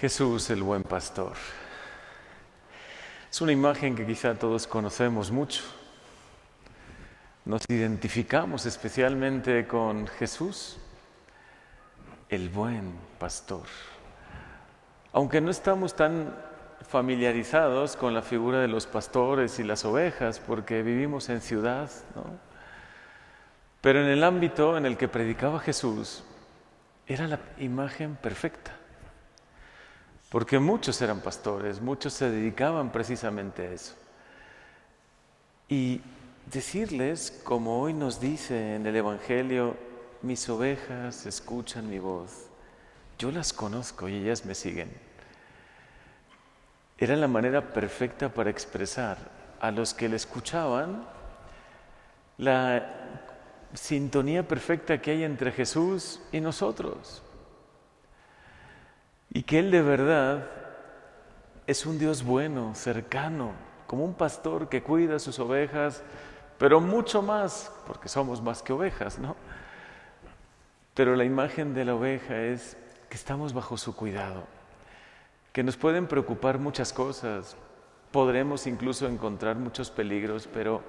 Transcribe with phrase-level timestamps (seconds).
[0.00, 1.34] Jesús el buen pastor.
[3.30, 5.62] Es una imagen que quizá todos conocemos mucho.
[7.44, 10.78] Nos identificamos especialmente con Jesús,
[12.30, 13.66] el buen pastor.
[15.12, 16.34] Aunque no estamos tan
[16.88, 22.24] familiarizados con la figura de los pastores y las ovejas, porque vivimos en ciudad, ¿no?
[23.82, 26.24] Pero en el ámbito en el que predicaba Jesús,
[27.06, 28.79] era la imagen perfecta.
[30.30, 33.94] Porque muchos eran pastores, muchos se dedicaban precisamente a eso.
[35.68, 36.00] Y
[36.46, 39.76] decirles, como hoy nos dice en el Evangelio,
[40.22, 42.46] mis ovejas escuchan mi voz,
[43.18, 44.90] yo las conozco y ellas me siguen.
[46.96, 49.18] Era la manera perfecta para expresar
[49.60, 51.02] a los que le escuchaban
[52.38, 52.88] la
[53.74, 57.22] sintonía perfecta que hay entre Jesús y nosotros
[59.32, 60.50] y que Él de verdad
[61.66, 63.52] es un Dios bueno, cercano,
[63.86, 66.02] como un pastor que cuida sus ovejas,
[66.58, 69.36] pero mucho más, porque somos más que ovejas, ¿no?
[70.94, 72.76] Pero la imagen de la oveja es
[73.08, 74.44] que estamos bajo su cuidado,
[75.52, 77.56] que nos pueden preocupar muchas cosas,
[78.10, 80.82] podremos incluso encontrar muchos peligros, pero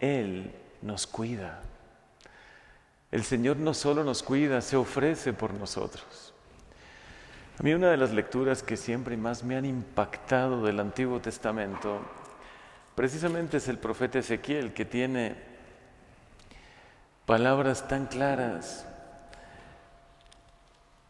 [0.00, 1.62] Él nos cuida.
[3.10, 6.34] El Señor no solo nos cuida, se ofrece por nosotros.
[7.60, 12.00] A mí una de las lecturas que siempre más me han impactado del Antiguo Testamento,
[12.94, 15.36] precisamente es el profeta Ezequiel, que tiene
[17.26, 18.86] palabras tan claras.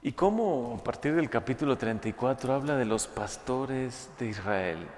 [0.03, 4.89] Y cómo a partir del capítulo 34 habla de los pastores de Israel.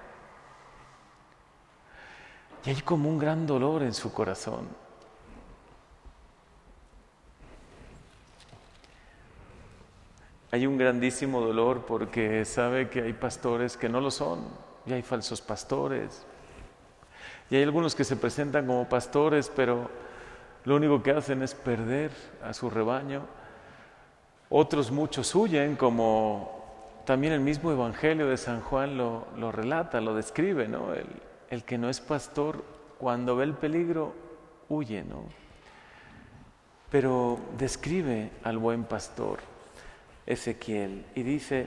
[2.64, 4.68] Y hay como un gran dolor en su corazón.
[10.54, 14.40] Hay un grandísimo dolor porque sabe que hay pastores que no lo son,
[14.84, 16.26] y hay falsos pastores,
[17.48, 19.88] y hay algunos que se presentan como pastores, pero
[20.66, 22.10] lo único que hacen es perder
[22.44, 23.22] a su rebaño.
[24.50, 30.14] Otros muchos huyen, como también el mismo Evangelio de San Juan lo, lo relata, lo
[30.14, 30.92] describe, ¿no?
[30.92, 31.06] El,
[31.48, 32.62] el que no es pastor,
[32.98, 34.12] cuando ve el peligro,
[34.68, 35.24] huye, ¿no?
[36.90, 39.51] Pero describe al buen pastor
[40.26, 41.66] Ezequiel y dice,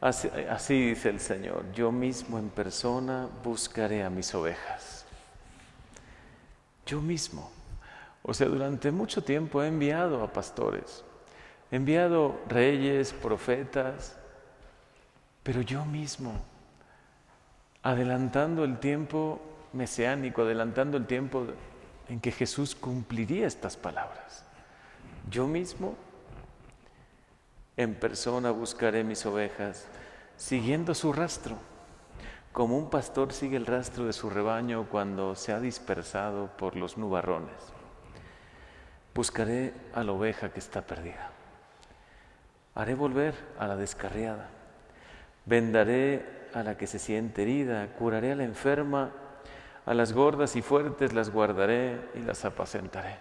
[0.00, 5.06] así, así, dice el Señor, yo mismo en persona buscaré a mis ovejas.
[6.86, 7.50] Yo mismo.
[8.22, 11.04] O sea, durante mucho tiempo he enviado a pastores,
[11.70, 14.16] he enviado reyes, profetas,
[15.42, 16.32] pero yo mismo,
[17.82, 19.40] adelantando el tiempo
[19.74, 21.46] mesiánico, adelantando el tiempo
[22.08, 24.44] en que Jesús cumpliría estas palabras.
[25.30, 25.94] Yo mismo
[27.76, 29.86] en persona buscaré mis ovejas,
[30.36, 31.56] siguiendo su rastro,
[32.54, 36.96] como un pastor sigue el rastro de su rebaño cuando se ha dispersado por los
[36.96, 37.74] nubarrones.
[39.12, 41.30] Buscaré a la oveja que está perdida.
[42.76, 44.50] Haré volver a la descarriada.
[45.46, 47.88] Vendaré a la que se siente herida.
[47.98, 49.10] Curaré a la enferma.
[49.84, 53.18] A las gordas y fuertes las guardaré y las apacentaré.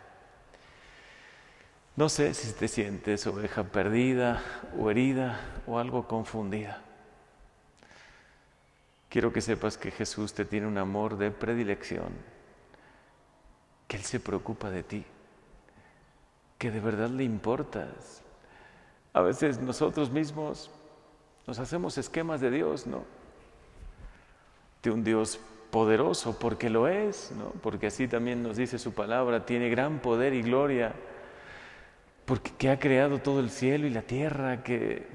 [1.96, 4.42] No sé si te sientes oveja perdida
[4.80, 6.82] o herida o algo confundida.
[9.10, 12.10] Quiero que sepas que Jesús te tiene un amor de predilección,
[13.88, 15.06] que Él se preocupa de ti,
[16.58, 18.24] que de verdad le importas.
[19.14, 20.72] A veces nosotros mismos
[21.46, 23.04] nos hacemos esquemas de Dios, ¿no?
[24.82, 25.40] De un Dios
[25.70, 27.52] poderoso, porque lo es, ¿no?
[27.62, 30.96] Porque así también nos dice su palabra, tiene gran poder y gloria
[32.26, 35.08] porque que ha creado todo el cielo y la tierra, que,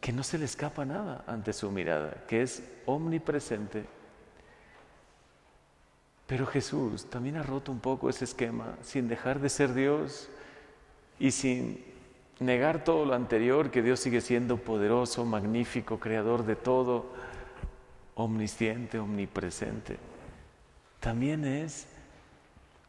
[0.00, 3.84] que no se le escapa nada ante su mirada, que es omnipresente.
[6.26, 10.28] Pero Jesús también ha roto un poco ese esquema, sin dejar de ser Dios
[11.20, 11.84] y sin
[12.40, 17.06] negar todo lo anterior, que Dios sigue siendo poderoso, magnífico, creador de todo,
[18.16, 19.98] omnisciente, omnipresente.
[20.98, 21.86] También es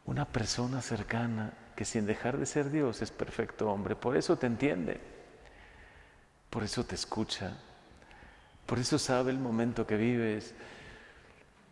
[0.04, 3.94] una persona cercana que sin dejar de ser Dios es perfecto hombre.
[3.94, 4.98] Por eso te entiende,
[6.50, 7.56] por eso te escucha,
[8.66, 10.56] por eso sabe el momento que vives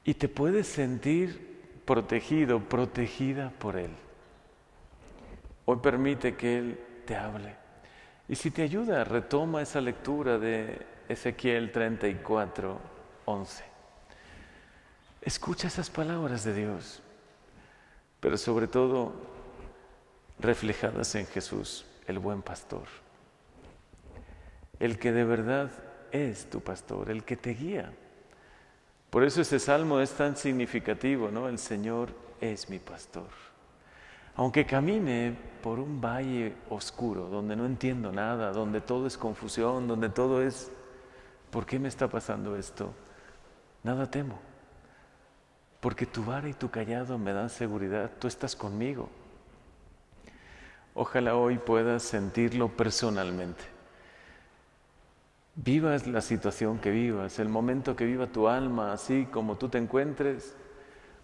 [0.05, 3.91] y te puedes sentir protegido, protegida por Él.
[5.65, 7.57] Hoy permite que Él te hable.
[8.29, 12.79] Y si te ayuda, retoma esa lectura de Ezequiel 34,
[13.25, 13.65] 11.
[15.23, 17.03] Escucha esas palabras de Dios,
[18.21, 19.35] pero sobre todo
[20.39, 22.87] reflejadas en Jesús, el buen pastor.
[24.79, 25.71] el que de verdad
[26.13, 27.93] es tu pastor, el que te guía.
[29.11, 31.49] Por eso este salmo es tan significativo, ¿no?
[31.49, 32.11] El Señor
[32.41, 33.29] es mi pastor.
[34.35, 40.11] Aunque camine por un valle oscuro, donde no entiendo nada, donde todo es confusión, donde
[40.11, 40.71] todo es,
[41.51, 42.93] ¿por qué me está pasando esto?
[43.83, 44.39] Nada temo,
[45.81, 49.09] porque tu vara y tu callado me dan seguridad, tú estás conmigo.
[50.99, 53.63] Ojalá hoy puedas sentirlo personalmente.
[55.55, 59.77] Vivas la situación que vivas, el momento que viva tu alma, así como tú te
[59.77, 60.55] encuentres,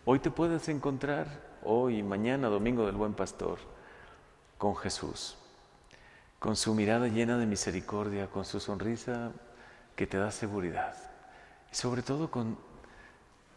[0.04, 1.26] hoy te puedes encontrar
[1.64, 3.60] hoy, mañana, domingo del buen pastor,
[4.58, 5.38] con Jesús,
[6.38, 9.32] con su mirada llena de misericordia, con su sonrisa
[9.96, 10.94] que te da seguridad.
[11.72, 12.58] Y sobre todo con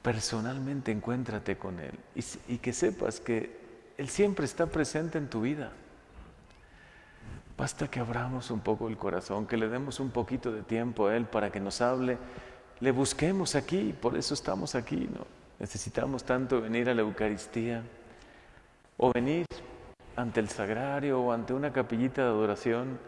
[0.01, 2.23] personalmente encuéntrate con Él y,
[2.53, 3.59] y que sepas que
[3.97, 5.73] Él siempre está presente en tu vida.
[7.57, 11.15] Basta que abramos un poco el corazón, que le demos un poquito de tiempo a
[11.15, 12.17] Él para que nos hable,
[12.81, 15.25] le busquemos aquí, por eso estamos aquí, ¿no?
[15.59, 17.81] Necesitamos tanto venir a la Eucaristía
[18.97, 19.45] o venir
[20.17, 22.99] ante el sagrario o ante una capillita de adoración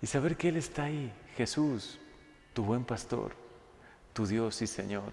[0.00, 1.98] y saber que Él está ahí, Jesús,
[2.52, 3.32] tu buen pastor,
[4.12, 5.12] tu Dios y Señor,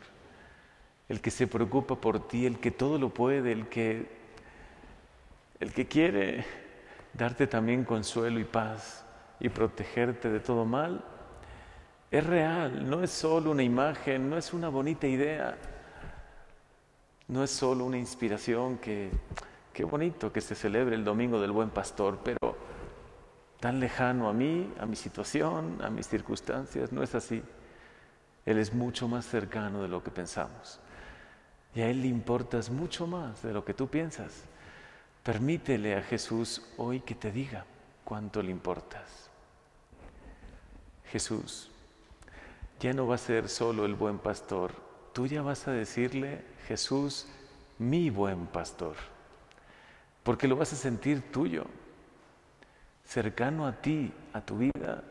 [1.09, 4.07] el que se preocupa por ti, el que todo lo puede, el que,
[5.59, 6.62] el que quiere
[7.13, 9.05] darte también consuelo y paz
[9.39, 11.03] y protegerte de todo mal,
[12.11, 15.57] es real, no es solo una imagen, no es una bonita idea,
[17.27, 19.09] no es solo una inspiración que
[19.73, 22.55] qué bonito que se celebre el Domingo del Buen Pastor, pero
[23.59, 27.41] tan lejano a mí, a mi situación, a mis circunstancias, no es así.
[28.45, 30.79] Él es mucho más cercano de lo que pensamos.
[31.73, 34.43] Y a Él le importas mucho más de lo que tú piensas.
[35.23, 37.65] Permítele a Jesús hoy que te diga
[38.03, 39.29] cuánto le importas.
[41.05, 41.69] Jesús,
[42.81, 44.73] ya no va a ser solo el buen pastor,
[45.13, 47.27] tú ya vas a decirle, Jesús,
[47.79, 48.95] mi buen pastor,
[50.23, 51.65] porque lo vas a sentir tuyo,
[53.05, 55.03] cercano a ti, a tu vida,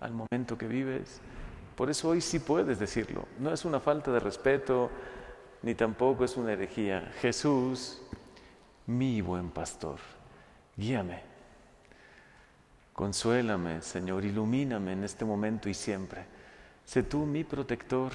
[0.00, 1.20] al momento que vives.
[1.76, 3.26] Por eso hoy sí puedes decirlo.
[3.38, 4.90] No es una falta de respeto,
[5.62, 7.12] ni tampoco es una herejía.
[7.20, 8.00] Jesús,
[8.86, 9.98] mi buen pastor,
[10.76, 11.22] guíame.
[12.92, 16.24] Consuélame, Señor, ilumíname en este momento y siempre.
[16.84, 18.12] Sé tú mi protector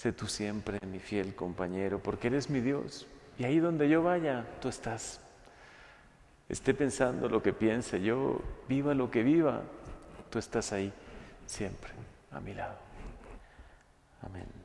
[0.00, 3.06] Sé tú siempre mi fiel compañero, porque eres mi Dios.
[3.38, 5.20] Y ahí donde yo vaya, tú estás.
[6.48, 9.60] Esté pensando lo que piense yo, viva lo que viva,
[10.30, 10.90] tú estás ahí
[11.44, 11.90] siempre,
[12.30, 12.78] a mi lado.
[14.22, 14.59] Amén.